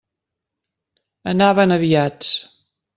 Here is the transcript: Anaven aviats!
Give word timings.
Anaven 1.35 1.77
aviats! 1.79 2.35